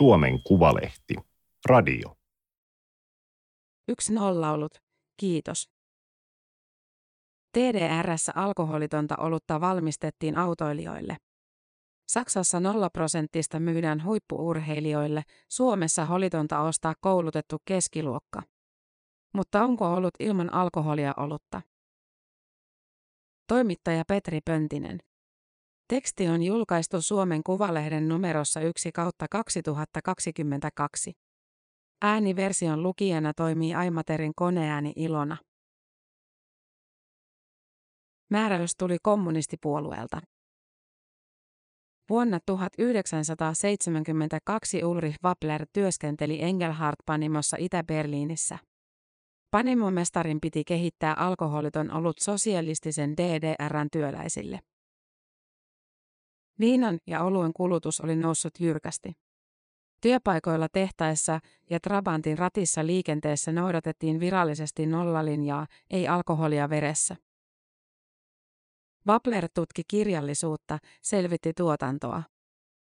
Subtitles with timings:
[0.00, 1.14] Suomen Kuvalehti.
[1.68, 2.16] Radio.
[3.88, 4.72] Yksi nollaulut.
[5.16, 5.70] Kiitos.
[7.52, 11.16] TDRssä alkoholitonta olutta valmistettiin autoilijoille.
[12.08, 18.42] Saksassa 0 prosenttista myydään huippuurheilijoille, Suomessa holitonta ostaa koulutettu keskiluokka.
[19.34, 21.62] Mutta onko ollut ilman alkoholia olutta?
[23.48, 24.98] Toimittaja Petri Pöntinen.
[25.90, 31.12] Teksti on julkaistu Suomen Kuvalehden numerossa 1 kautta 2022.
[32.02, 35.36] Ääniversion lukijana toimii Aimaterin koneääni Ilona.
[38.30, 40.20] Määräys tuli kommunistipuolueelta.
[42.10, 48.58] Vuonna 1972 Ulrich Wappler työskenteli Engelhardt-panimossa Itä-Berliinissä.
[49.50, 54.60] Panimomestarin piti kehittää alkoholiton olut sosialistisen DDRn työläisille.
[56.60, 59.12] Viinan ja oluen kulutus oli noussut jyrkästi.
[60.00, 61.40] Työpaikoilla tehtaessa
[61.70, 67.16] ja Trabantin ratissa liikenteessä noudatettiin virallisesti nollalinjaa, ei alkoholia veressä.
[69.08, 72.22] Wapler tutki kirjallisuutta, selvitti tuotantoa.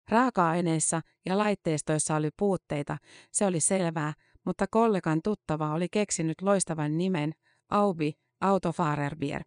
[0.08, 2.96] Raaka-aineissa ja laitteistoissa oli puutteita,
[3.32, 4.12] se oli selvää,
[4.46, 7.32] mutta kollegan tuttava oli keksinyt loistavan nimen,
[7.70, 9.42] Aubi, Autofahrerbier.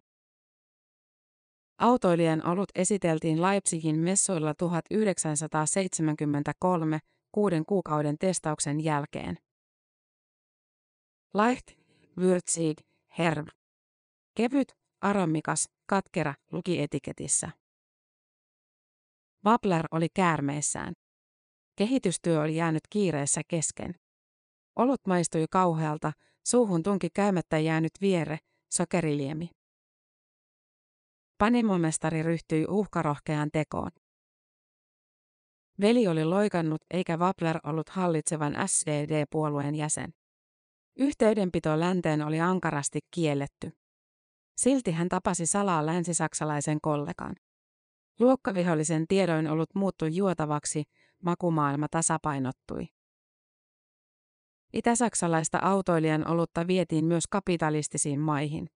[1.78, 6.98] Autoilijan olut esiteltiin Leipzigin messuilla 1973
[7.32, 9.38] kuuden kuukauden testauksen jälkeen.
[11.34, 11.66] Leicht,
[12.20, 12.80] würzig,
[13.18, 13.48] herb.
[14.34, 17.50] Kevyt, aromikas, katkera luki etiketissä.
[19.46, 20.92] Wabler oli käärmeissään.
[21.76, 23.94] Kehitystyö oli jäänyt kiireessä kesken.
[24.76, 26.12] Olut maistui kauhealta,
[26.46, 28.38] suuhun tunki käymättä jäänyt viere,
[28.74, 29.50] sokeriliemi.
[31.38, 33.90] Panimomestari ryhtyi uhkarohkeaan tekoon.
[35.80, 40.14] Veli oli loikannut eikä Wabler ollut hallitsevan SED-puolueen jäsen.
[40.96, 43.72] Yhteydenpito länteen oli ankarasti kielletty.
[44.56, 47.34] Silti hän tapasi salaa länsisaksalaisen kollegan.
[48.20, 50.82] Luokkavihollisen tiedoin ollut muuttui juotavaksi,
[51.22, 52.88] makumaailma tasapainottui.
[54.72, 58.70] Itä-saksalaista autoilijan olutta vietiin myös kapitalistisiin maihin.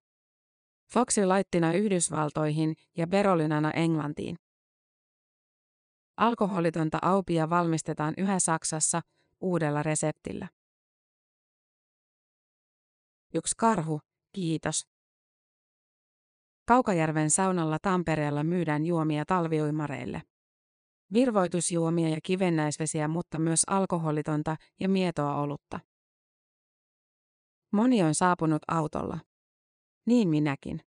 [0.92, 4.36] Foxi laittina Yhdysvaltoihin ja Berolinana Englantiin.
[6.16, 9.00] Alkoholitonta aupia valmistetaan yhä Saksassa
[9.40, 10.48] uudella reseptillä.
[13.34, 14.00] Yksi karhu,
[14.32, 14.86] kiitos.
[16.66, 20.22] Kaukajärven saunalla Tampereella myydään juomia talviuimareille.
[21.12, 25.80] Virvoitusjuomia ja kivennäisvesiä, mutta myös alkoholitonta ja mietoa olutta.
[27.72, 29.27] Moni on saapunut autolla.
[30.08, 30.80] Niin minäkin.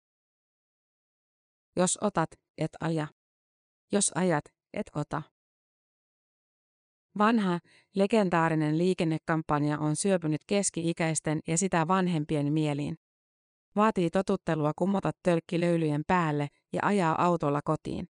[1.75, 3.07] Jos otat, et aja.
[3.91, 5.21] Jos ajat, et ota.
[7.17, 7.59] Vanha,
[7.95, 12.95] legendaarinen liikennekampanja on syöpynyt keski-ikäisten ja sitä vanhempien mieliin.
[13.75, 18.09] Vaatii totuttelua kumota tölkki löylyjen päälle ja ajaa autolla kotiin.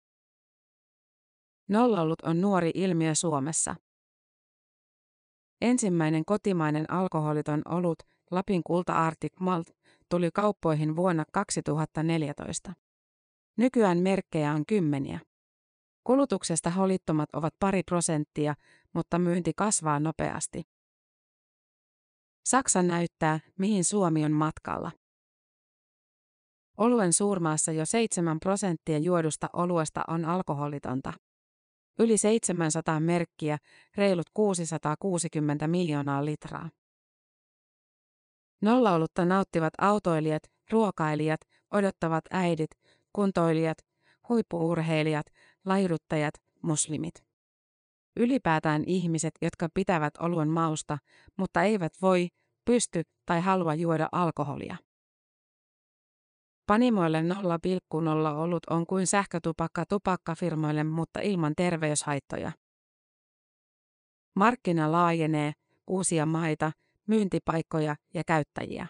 [1.69, 3.75] Nollallut on nuori ilmiö Suomessa.
[5.61, 7.99] Ensimmäinen kotimainen alkoholiton olut,
[8.31, 9.67] Lapin kulta Arctic Malt,
[10.13, 12.73] tuli kauppoihin vuonna 2014.
[13.57, 15.19] Nykyään merkkejä on kymmeniä.
[16.03, 18.55] Kulutuksesta holittomat ovat pari prosenttia,
[18.93, 20.63] mutta myynti kasvaa nopeasti.
[22.45, 24.91] Saksa näyttää, mihin Suomi on matkalla.
[26.77, 31.13] Oluen suurmaassa jo 7 prosenttia juodusta oluesta on alkoholitonta.
[31.99, 33.57] Yli 700 merkkiä,
[33.97, 36.69] reilut 660 miljoonaa litraa.
[38.63, 41.41] Nollaolutta nauttivat autoilijat, ruokailijat,
[41.71, 42.71] odottavat äidit,
[43.13, 43.77] kuntoilijat,
[44.29, 45.25] huippuurheilijat,
[45.65, 47.13] laiduttajat, muslimit.
[48.17, 50.97] Ylipäätään ihmiset, jotka pitävät oluen mausta,
[51.37, 52.27] mutta eivät voi,
[52.65, 54.75] pysty tai halua juoda alkoholia.
[56.67, 62.51] Panimoille 0,0 olut on kuin sähkötupakka tupakkafirmoille, mutta ilman terveyshaittoja.
[64.35, 65.53] Markkina laajenee,
[65.87, 66.71] uusia maita,
[67.07, 68.87] myyntipaikkoja ja käyttäjiä.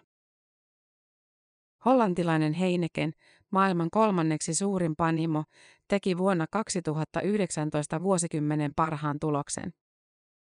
[1.86, 3.14] Hollantilainen Heineken,
[3.52, 5.44] maailman kolmanneksi suurin panimo,
[5.88, 9.74] teki vuonna 2019 vuosikymmenen parhaan tuloksen.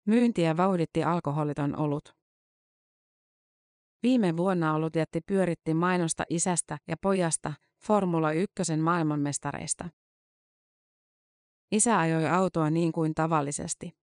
[0.07, 2.17] Myyntiä vauhditti alkoholiton olut.
[4.03, 7.53] Viime vuonna ollut jätti pyöritti mainosta isästä ja pojasta
[7.87, 9.89] Formula 1 maailmanmestareista.
[11.73, 13.97] Isä ajoi autoa niin kuin tavallisesti.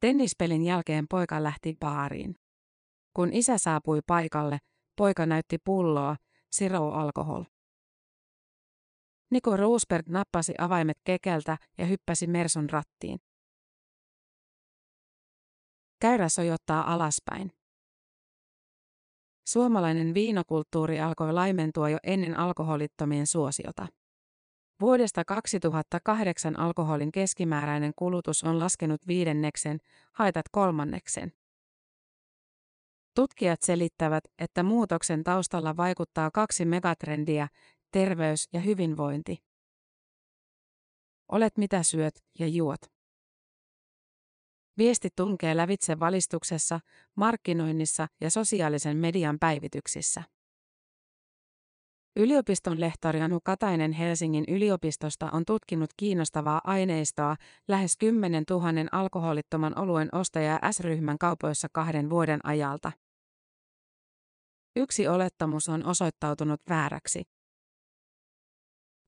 [0.00, 2.34] Tennispelin jälkeen poika lähti baariin.
[3.18, 4.58] Kun isä saapui paikalle,
[4.96, 6.16] poika näytti pulloa,
[6.56, 7.44] Zero Alcohol.
[9.30, 13.18] Niko Roosberg nappasi avaimet kekeltä ja hyppäsi Merson rattiin.
[16.00, 17.52] Käyrä sojottaa alaspäin.
[19.48, 23.86] Suomalainen viinokulttuuri alkoi laimentua jo ennen alkoholittomien suosiota.
[24.80, 29.78] Vuodesta 2008 alkoholin keskimääräinen kulutus on laskenut viidenneksen,
[30.12, 31.32] haitat kolmanneksen.
[33.18, 37.48] Tutkijat selittävät, että muutoksen taustalla vaikuttaa kaksi megatrendiä,
[37.92, 39.36] terveys ja hyvinvointi.
[41.32, 42.80] Olet mitä syöt ja juot.
[44.78, 46.80] Viesti tunkee lävitse valistuksessa,
[47.14, 50.22] markkinoinnissa ja sosiaalisen median päivityksissä.
[52.16, 57.36] Yliopiston lehtori Anu Katainen Helsingin yliopistosta on tutkinut kiinnostavaa aineistoa
[57.68, 62.92] lähes 10 000 alkoholittoman oluen ostajaa S-ryhmän kaupoissa kahden vuoden ajalta.
[64.78, 67.22] Yksi olettamus on osoittautunut vääräksi.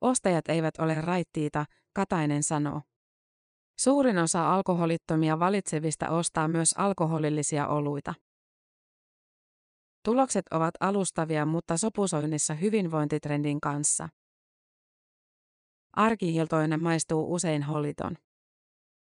[0.01, 2.83] Ostajat eivät ole raittiita, Katainen sanoo.
[3.81, 8.15] Suurin osa alkoholittomia valitsevista ostaa myös alkoholillisia oluita.
[10.05, 14.09] Tulokset ovat alustavia, mutta sopusoinnissa hyvinvointitrendin kanssa.
[15.93, 18.17] Arkiiltoinen maistuu usein holiton.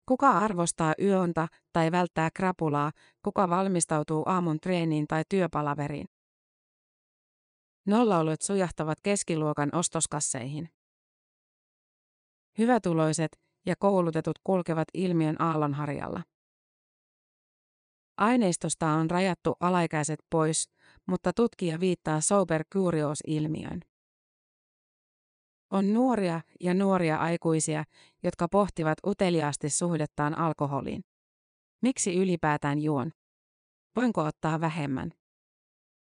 [0.09, 2.93] Kuka arvostaa yöntä tai välttää krapulaa,
[3.25, 6.18] kuka valmistautuu aamun treeniin tai työpalaveriin.
[7.89, 10.69] Nollaolut sujahtavat keskiluokan ostoskasseihin.
[12.59, 16.23] Hyvätuloiset ja koulutetut kulkevat ilmiön aallonharjalla.
[18.17, 20.71] Aineistosta on rajattu alaikäiset pois,
[21.07, 23.81] mutta tutkija viittaa sober curious-ilmiöön.
[25.73, 27.85] On nuoria ja nuoria aikuisia,
[28.23, 31.05] jotka pohtivat uteliaasti suhdettaan alkoholiin.
[31.83, 33.13] Miksi ylipäätään juon?
[33.97, 35.18] Voinko ottaa vähemmän?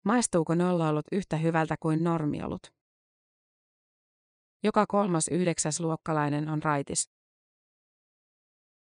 [0.06, 2.62] Maistuuko nollaolut yhtä hyvältä kuin normiolut?
[4.62, 7.10] Joka kolmas yhdeksäsluokkalainen on raitis.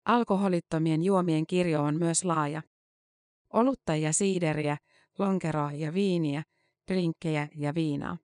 [0.06, 2.62] Alkoholittomien juomien kirjo on myös laaja.
[3.54, 4.78] Olutta ja siideriä,
[5.20, 6.44] lonkeroa ja viiniä,
[6.92, 8.18] drinkkejä ja viinaa.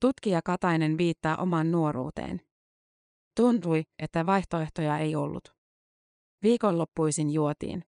[0.00, 2.40] Tutkija Katainen viittaa oman nuoruuteen.
[3.36, 5.54] Tuntui, että vaihtoehtoja ei ollut.
[6.42, 7.84] Viikonloppuisin juotiin.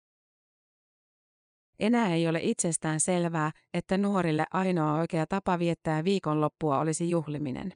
[1.80, 7.72] Enää ei ole itsestään selvää, että nuorille ainoa oikea tapa viettää viikonloppua olisi juhliminen.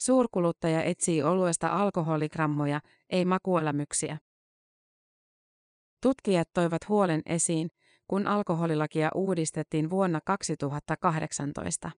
[0.00, 4.18] Suurkuluttaja etsii oluesta alkoholigrammoja, ei makuelämyksiä.
[6.02, 7.68] Tutkijat toivat huolen esiin,
[8.08, 11.90] kun alkoholilakia uudistettiin vuonna 2018.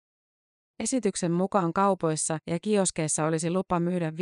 [0.78, 4.16] Esityksen mukaan kaupoissa ja kioskeissa olisi lupa myydä 5,5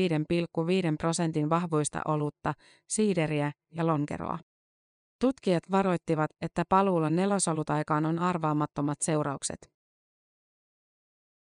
[0.98, 2.54] prosentin vahvuista olutta,
[2.86, 4.38] siideriä ja lonkeroa.
[5.20, 9.70] Tutkijat varoittivat, että paluulla nelosolutaikaan on arvaamattomat seuraukset.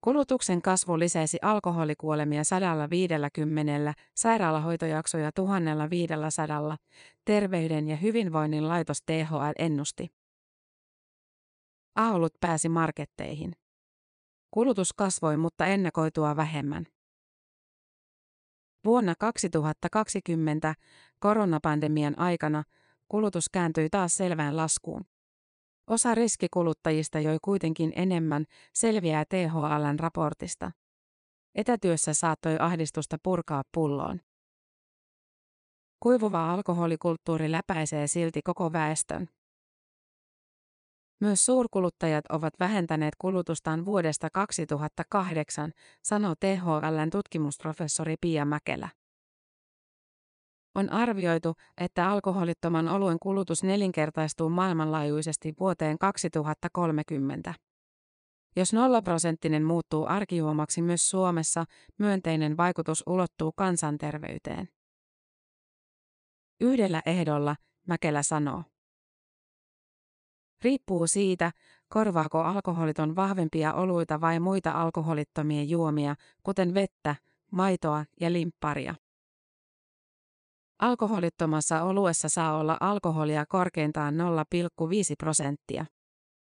[0.03, 6.77] Kulutuksen kasvu lisäisi alkoholikuolemia 150, sairaalahoitojaksoja 1500,
[7.25, 10.07] terveyden ja hyvinvoinnin laitos THL ennusti.
[11.95, 13.53] Aulut pääsi marketteihin.
[14.51, 16.85] Kulutus kasvoi, mutta ennakoitua vähemmän.
[18.85, 20.75] Vuonna 2020
[21.19, 22.63] koronapandemian aikana
[23.11, 25.05] kulutus kääntyi taas selvään laskuun.
[25.87, 30.71] Osa riskikuluttajista joi kuitenkin enemmän, selviää THLn raportista.
[31.55, 34.19] Etätyössä saattoi ahdistusta purkaa pulloon.
[35.99, 39.27] Kuivuva alkoholikulttuuri läpäisee silti koko väestön.
[41.19, 45.71] Myös suurkuluttajat ovat vähentäneet kulutustaan vuodesta 2008,
[46.03, 48.89] sanoo THLn tutkimusprofessori Pia Mäkelä.
[50.75, 57.53] On arvioitu, että alkoholittoman oluen kulutus nelinkertaistuu maailmanlaajuisesti vuoteen 2030.
[58.55, 61.65] Jos nollaprosenttinen muuttuu arkijuomaksi myös Suomessa,
[61.97, 64.69] myönteinen vaikutus ulottuu kansanterveyteen.
[66.61, 67.55] Yhdellä ehdolla,
[67.87, 68.63] Mäkelä sanoo.
[70.63, 71.51] Riippuu siitä,
[71.89, 77.15] korvaako alkoholiton vahvempia oluita vai muita alkoholittomia juomia, kuten vettä,
[77.51, 78.95] maitoa ja limpparia.
[80.81, 84.19] Alkoholittomassa oluessa saa olla alkoholia korkeintaan 0,5
[85.19, 85.85] prosenttia.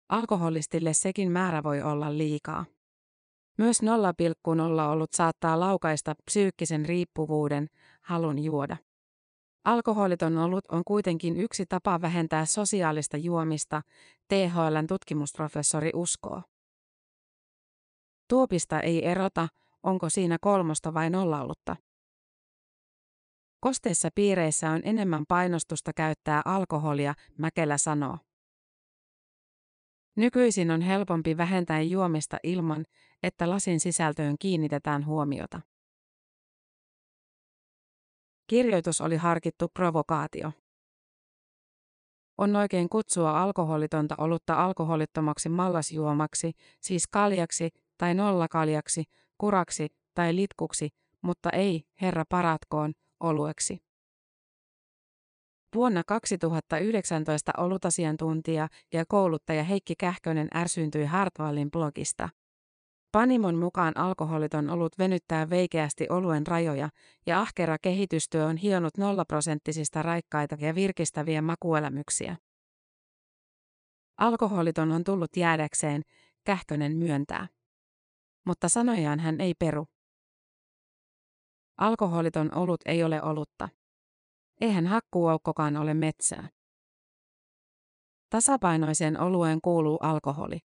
[0.09, 2.65] Alkoholistille sekin määrä voi olla liikaa.
[3.57, 3.87] Myös 0,0
[4.91, 7.67] olut saattaa laukaista psyykkisen riippuvuuden,
[8.01, 8.77] halun juoda.
[9.65, 13.81] Alkoholiton olut on kuitenkin yksi tapa vähentää sosiaalista juomista,
[14.27, 16.41] THLn tutkimusprofessori uskoo.
[18.29, 19.47] Tuopista ei erota,
[19.83, 21.75] onko siinä kolmosta vai nollaolutta.
[23.61, 28.17] Kosteissa piireissä on enemmän painostusta käyttää alkoholia, Mäkelä sanoo.
[30.15, 32.85] Nykyisin on helpompi vähentää juomista ilman,
[33.23, 35.61] että lasin sisältöön kiinnitetään huomiota.
[38.47, 40.51] Kirjoitus oli harkittu provokaatio.
[42.37, 46.51] On oikein kutsua alkoholitonta olutta alkoholittomaksi mallasjuomaksi,
[46.81, 49.03] siis kaljaksi tai nollakaljaksi,
[49.37, 50.89] kuraksi tai litkuksi,
[51.21, 53.77] mutta ei, herra paratkoon, olueksi.
[55.75, 62.29] Vuonna 2019 olutasiantuntija ja kouluttaja Heikki Kähkönen ärsyyntyi Hartwallin blogista.
[63.11, 66.89] Panimon mukaan alkoholiton olut venyttää veikeästi oluen rajoja
[67.25, 72.35] ja ahkera kehitystyö on hionut nollaprosenttisista raikkaita ja virkistäviä makuelämyksiä.
[74.17, 76.01] Alkoholiton on tullut jäädäkseen,
[76.43, 77.47] Kähkönen myöntää.
[78.45, 79.85] Mutta sanojaan hän ei peru.
[81.77, 83.69] Alkoholiton olut ei ole olutta.
[84.61, 86.49] Eihän hakkuaukkokaan ole metsää.
[88.29, 90.59] Tasapainoiseen olueen kuuluu alkoholi.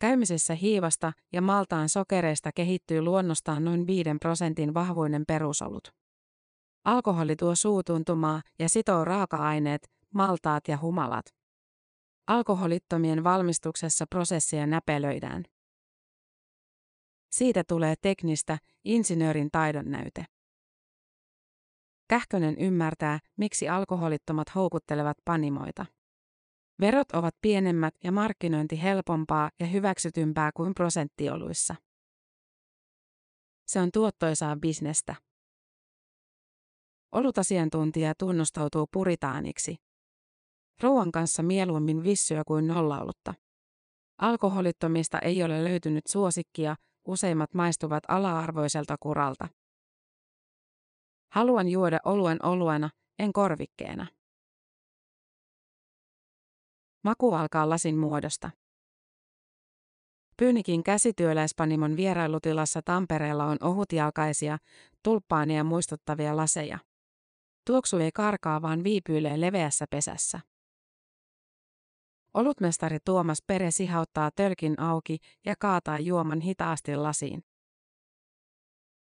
[0.00, 5.88] Käymisessä hiivasta ja maltaan sokereista kehittyy luonnostaan noin 5 prosentin vahvuinen perusolut.
[6.84, 11.26] Alkoholi tuo suutuntumaa ja sitoo raaka-aineet, maltaat ja humalat.
[12.26, 15.44] Alkoholittomien valmistuksessa prosessia näpelöidään.
[17.30, 20.24] Siitä tulee teknistä, insinöörin taidon näyte.
[22.08, 25.86] Kähkönen ymmärtää, miksi alkoholittomat houkuttelevat panimoita.
[26.80, 31.74] Verot ovat pienemmät ja markkinointi helpompaa ja hyväksytympää kuin prosenttioluissa.
[33.66, 35.14] Se on tuottoisaa bisnestä.
[37.12, 39.76] Olutasiantuntija tunnustautuu puritaaniksi.
[40.82, 43.34] Ruoan kanssa mieluummin vissyä kuin nollaolutta.
[44.18, 46.76] Alkoholittomista ei ole löytynyt suosikkia,
[47.08, 49.48] useimmat maistuvat ala-arvoiselta kuralta.
[51.32, 54.06] Haluan juoda oluen oluena, en korvikkeena.
[57.04, 58.50] Maku alkaa lasin muodosta.
[60.36, 64.58] Pyynikin käsityöläispanimon vierailutilassa Tampereella on ohutjalkaisia,
[65.02, 66.78] tulppaania muistuttavia laseja.
[67.66, 70.40] Tuoksu ei karkaa, vaan viipyilee leveässä pesässä.
[72.38, 77.44] Olutmestari Tuomas Pere sihauttaa tölkin auki ja kaataa juoman hitaasti lasiin.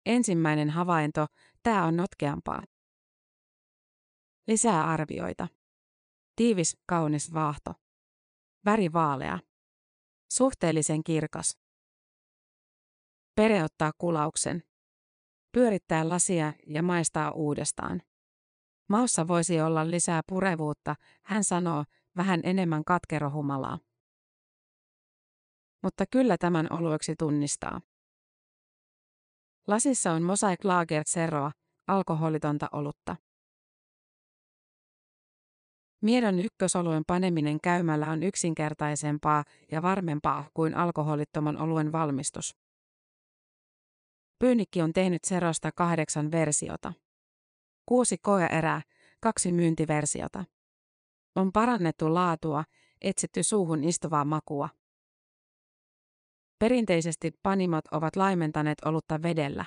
[0.06, 1.26] Ensimmäinen havainto,
[1.62, 2.62] tämä on notkeampaa.
[4.46, 5.48] Lisää arvioita.
[6.36, 7.74] Tiivis, kaunis vaahto.
[8.64, 9.38] Väri vaalea.
[10.32, 11.58] Suhteellisen kirkas.
[13.34, 14.62] Pere ottaa kulauksen.
[15.52, 18.02] Pyörittää lasia ja maistaa uudestaan.
[18.88, 21.84] Maussa voisi olla lisää purevuutta, hän sanoo,
[22.16, 23.78] vähän enemmän katkerohumalaa.
[25.82, 27.80] Mutta kyllä tämän olueksi tunnistaa.
[29.66, 31.52] Lasissa on Mosaic Lager Zeroa,
[31.86, 33.16] alkoholitonta olutta.
[36.02, 42.56] Miedon ykkösoluen paneminen käymällä on yksinkertaisempaa ja varmempaa kuin alkoholittoman oluen valmistus.
[44.38, 46.92] Pyynikki on tehnyt Serosta kahdeksan versiota.
[47.86, 48.82] Kuusi koeerää,
[49.20, 50.44] kaksi myyntiversiota.
[51.36, 52.64] On parannettu laatua,
[53.00, 54.68] etsitty suuhun istuvaa makua.
[56.58, 59.64] Perinteisesti panimot ovat laimentaneet olutta vedellä.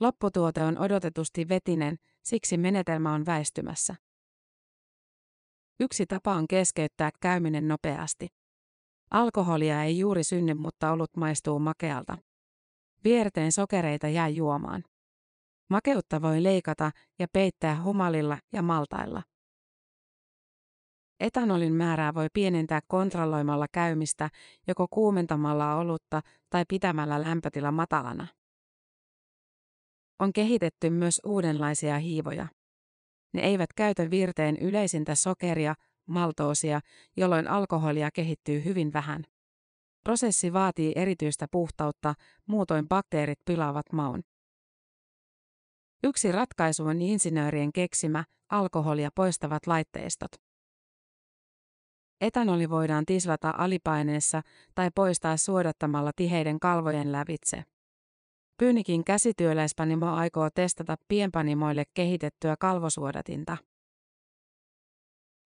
[0.00, 3.94] Lopputuote on odotetusti vetinen, siksi menetelmä on väistymässä.
[5.80, 8.28] Yksi tapa on keskeyttää käyminen nopeasti.
[9.10, 12.18] Alkoholia ei juuri synny, mutta olut maistuu makealta.
[13.04, 14.84] Vierteen sokereita jää juomaan.
[15.70, 19.22] Makeutta voi leikata ja peittää humalilla ja maltailla.
[21.20, 24.30] Etanolin määrää voi pienentää kontrolloimalla käymistä,
[24.66, 28.26] joko kuumentamalla olutta tai pitämällä lämpötila matalana.
[30.18, 32.46] On kehitetty myös uudenlaisia hiivoja.
[33.32, 35.74] Ne eivät käytä virteen yleisintä sokeria,
[36.06, 36.80] maltoosia,
[37.16, 39.24] jolloin alkoholia kehittyy hyvin vähän.
[40.04, 42.14] Prosessi vaatii erityistä puhtautta,
[42.46, 44.22] muutoin bakteerit pilaavat maun.
[46.04, 50.43] Yksi ratkaisu on insinöörien keksimä, alkoholia poistavat laitteistot.
[52.20, 54.42] Etanoli voidaan tislata alipaineessa
[54.74, 57.64] tai poistaa suodattamalla tiheiden kalvojen lävitse.
[58.58, 63.56] Pyynikin käsityöläispanimo aikoo testata pienpanimoille kehitettyä kalvosuodatinta.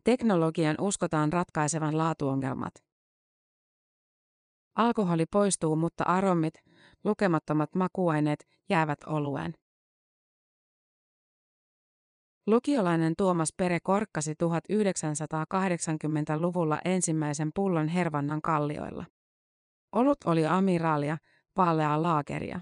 [0.05, 2.75] Teknologian uskotaan ratkaisevan laatuongelmat.
[4.75, 6.55] Alkoholi poistuu, mutta aromit,
[7.05, 9.55] lukemattomat makuaineet, jäävät olueen.
[12.49, 19.05] Lukiolainen Tuomas Pere korkkasi 1980-luvulla ensimmäisen pullon Hervannan kallioilla.
[19.93, 21.19] Olut oli amiraalia,
[21.57, 22.61] vaaleaa laakeria.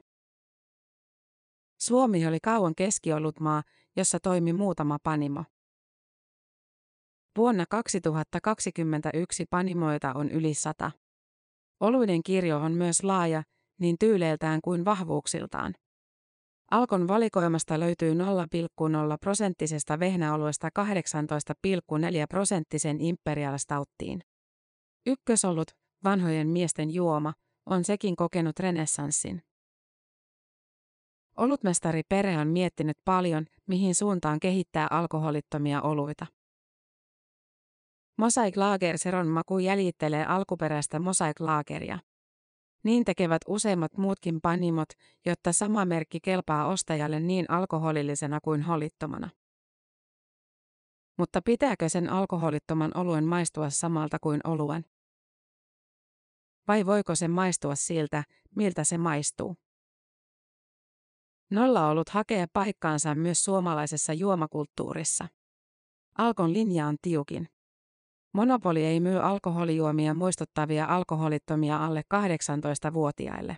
[1.80, 3.62] Suomi oli kauan keskiolutmaa,
[3.96, 5.44] jossa toimi muutama panimo.
[7.38, 10.90] Vuonna 2021 panimoita on yli sata.
[11.80, 13.42] Oluiden kirjo on myös laaja,
[13.80, 15.74] niin tyyleiltään kuin vahvuuksiltaan.
[16.70, 18.18] Alkon valikoimasta löytyy 0,0
[19.20, 20.82] prosenttisesta vehnäoluesta 18,4
[22.28, 24.20] prosenttisen imperial stouttiin.
[25.06, 25.68] Ykkösolut,
[26.04, 27.32] vanhojen miesten juoma,
[27.66, 29.42] on sekin kokenut renessanssin.
[31.36, 36.26] Olutmestari Pere on miettinyt paljon, mihin suuntaan kehittää alkoholittomia oluita.
[38.18, 41.98] Mosaic Lager Seron maku jäljittelee alkuperäistä Mosaic Lageria.
[42.86, 44.88] Niin tekevät useimmat muutkin panimot,
[45.24, 49.30] jotta sama merkki kelpaa ostajalle niin alkoholillisena kuin holittomana.
[51.18, 54.84] Mutta pitääkö sen alkoholittoman oluen maistua samalta kuin oluen?
[56.68, 58.24] Vai voiko se maistua siltä,
[58.56, 59.56] miltä se maistuu?
[61.50, 65.28] Nolla ollut hakee paikkaansa myös suomalaisessa juomakulttuurissa.
[66.18, 67.48] Alkon linja on tiukin.
[68.36, 73.56] Monopoli ei myy alkoholijuomia muistuttavia alkoholittomia alle 18-vuotiaille.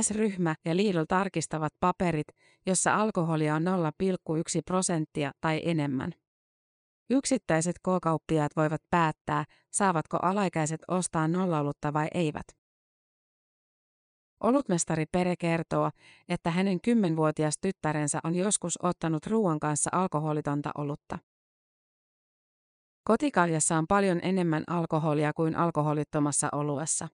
[0.00, 2.26] S-ryhmä ja Lidl tarkistavat paperit,
[2.66, 3.68] jossa alkoholia on 0,1
[4.64, 6.12] prosenttia tai enemmän.
[7.10, 12.46] Yksittäiset K-kauppiaat voivat päättää, saavatko alaikäiset ostaa nollaolutta vai eivät.
[14.40, 15.90] Olutmestari Pere kertoo,
[16.28, 21.18] että hänen kymmenvuotias tyttärensä on joskus ottanut ruoan kanssa alkoholitonta olutta.
[23.08, 27.08] Kotikaljassa on paljon enemmän alkoholia kuin alkoholittomassa oluessa.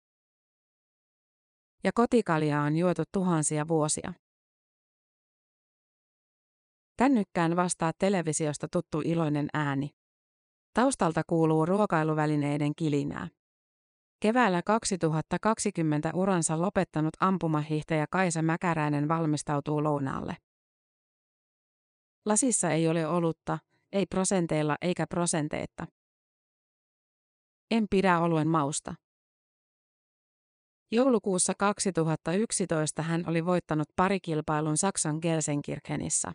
[1.84, 4.12] Ja kotikaljaa on juotu tuhansia vuosia.
[6.96, 9.90] Kännykkään vastaa televisiosta tuttu iloinen ääni.
[10.74, 13.28] Taustalta kuuluu ruokailuvälineiden kilinää.
[14.20, 20.36] Keväällä 2020 uransa lopettanut ampumahiihtäjä Kaisa Mäkäräinen valmistautuu lounaalle.
[22.26, 23.58] Lasissa ei ole olutta,
[23.94, 25.86] ei prosenteilla eikä prosenteetta.
[27.70, 28.94] En pidä oluen mausta.
[30.92, 36.32] Joulukuussa 2011 hän oli voittanut parikilpailun Saksan Gelsenkirchenissä.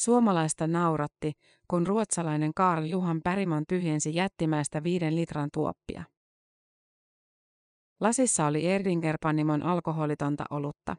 [0.00, 1.32] Suomalaista nauratti,
[1.68, 6.04] kun ruotsalainen Karl Juhan Pärimon tyhjensi jättimäistä viiden litran tuoppia.
[8.00, 10.96] Lasissa oli Erdinger-panimon alkoholitonta olutta.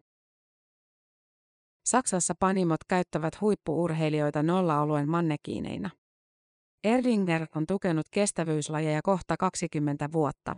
[1.85, 5.89] Saksassa panimot käyttävät huippuurheilijoita nollaoluen mannekiineina.
[6.83, 10.55] Erdinger on tukenut kestävyyslajeja kohta 20 vuotta.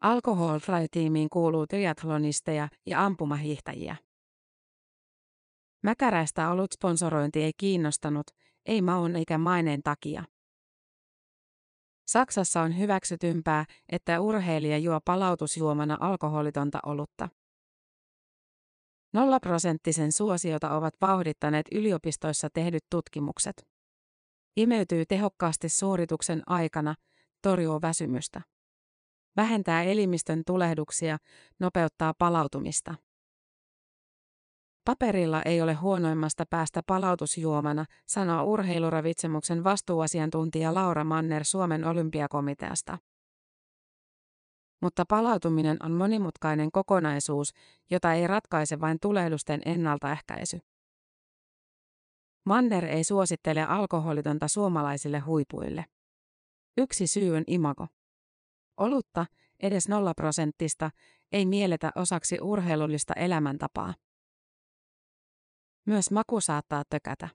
[0.00, 3.96] Alcohol Fly-tiimiin kuuluu triathlonisteja ja ampumahiihtäjiä.
[5.82, 8.26] Mäkäräistä ollut sponsorointi ei kiinnostanut,
[8.66, 10.24] ei maun eikä maineen takia.
[12.06, 17.28] Saksassa on hyväksytympää, että urheilija juo palautusjuomana alkoholitonta olutta.
[19.16, 23.66] Nollaprosenttisen suosiota ovat vauhdittaneet yliopistoissa tehdyt tutkimukset.
[24.56, 26.94] Imeytyy tehokkaasti suorituksen aikana,
[27.42, 28.40] torjuu väsymystä.
[29.36, 31.18] Vähentää elimistön tulehduksia,
[31.58, 32.94] nopeuttaa palautumista.
[34.84, 42.98] Paperilla ei ole huonoimmasta päästä palautusjuomana, sanoo urheiluravitsemuksen vastuuasiantuntija Laura Manner Suomen olympiakomiteasta.
[44.82, 47.52] Mutta palautuminen on monimutkainen kokonaisuus,
[47.90, 50.58] jota ei ratkaise vain tulehdusten ennaltaehkäisy.
[52.46, 55.84] Manner ei suosittele alkoholitonta suomalaisille huipuille.
[56.76, 57.86] Yksi syy on imago.
[58.76, 59.26] Olutta,
[59.62, 60.90] edes nolla prosenttista,
[61.32, 63.94] ei mielletä osaksi urheilullista elämäntapaa.
[65.86, 67.28] Myös maku saattaa tökätä.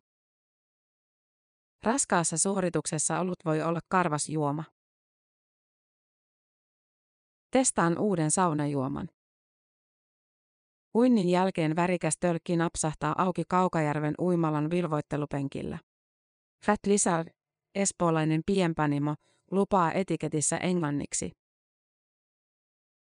[1.84, 4.64] Raskaassa suorituksessa olut voi olla karvas juoma.
[7.52, 9.08] Testaan uuden saunajuoman.
[10.96, 15.80] Uinnin jälkeen värikäs tölkki napsahtaa auki Kaukajärven uimalan vilvoittelupenkillä.
[16.66, 17.28] Fat Lizard,
[17.76, 19.16] espoolainen pienpanimo,
[19.52, 21.32] lupaa etiketissä englanniksi.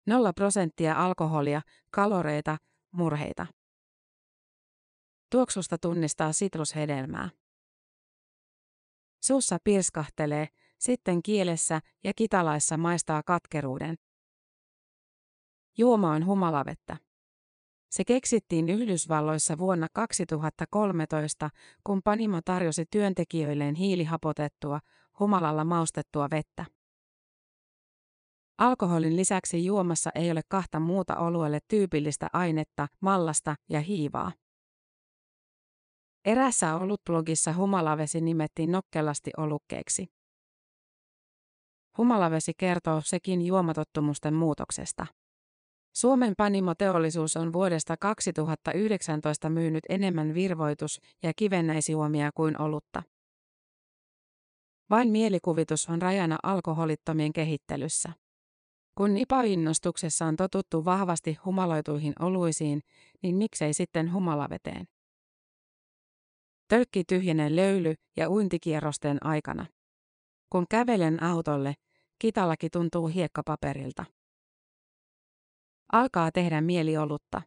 [0.07, 2.57] Nolla prosenttia alkoholia, kaloreita,
[2.91, 3.47] murheita.
[5.31, 7.29] Tuoksusta tunnistaa sitrushedelmää.
[9.23, 13.95] Suussa pirskahtelee, sitten kielessä ja kitalaissa maistaa katkeruuden.
[15.77, 16.97] Juoma on humalavettä.
[17.89, 21.49] Se keksittiin Yhdysvalloissa vuonna 2013,
[21.83, 24.79] kun Panimo tarjosi työntekijöilleen hiilihapotettua,
[25.19, 26.65] humalalla maustettua vettä.
[28.57, 34.31] Alkoholin lisäksi juomassa ei ole kahta muuta oluelle tyypillistä ainetta, mallasta ja hiivaa.
[36.25, 40.07] Erässä olutblogissa humalavesi nimettiin nokkelasti olukkeeksi.
[41.97, 45.05] Humalavesi kertoo sekin juomatottumusten muutoksesta.
[45.95, 53.03] Suomen panimoteollisuus on vuodesta 2019 myynyt enemmän virvoitus- ja kivennäisjuomia kuin olutta.
[54.89, 58.13] Vain mielikuvitus on rajana alkoholittomien kehittelyssä.
[58.97, 62.81] Kun nipa-innostuksessa on totuttu vahvasti humaloituihin oluisiin,
[63.23, 64.87] niin miksei sitten humalaveteen?
[66.67, 69.65] Tölkki tyhjenee löyly- ja uintikierrosten aikana.
[70.49, 71.73] Kun kävelen autolle,
[72.19, 74.05] kitalaki tuntuu hiekkapaperilta.
[75.95, 77.41] Alkaa tehdä mieli olutta.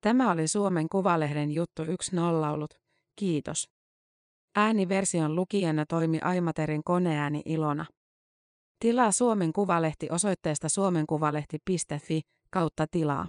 [0.00, 1.90] Tämä oli Suomen Kuvalehden juttu 1.0
[2.52, 2.74] ollut.
[3.16, 3.68] Kiitos.
[4.56, 7.86] Ääniversion lukijana toimi Aimaterin koneääni Ilona.
[8.80, 13.26] Tilaa Suomen Kuvalehti osoitteesta suomenkuvalehti.fi kautta tilaa.